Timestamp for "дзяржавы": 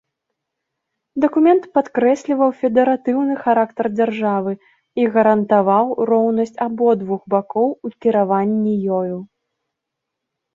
3.99-4.53